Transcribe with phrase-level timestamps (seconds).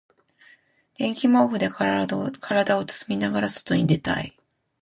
[0.97, 4.35] 電気毛布で体を包みながら外に出たい。